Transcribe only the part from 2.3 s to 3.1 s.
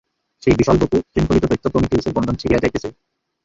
ছিঁড়িয়া যাইতেছে।